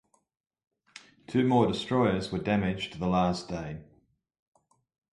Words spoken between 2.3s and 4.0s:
were damaged the last day.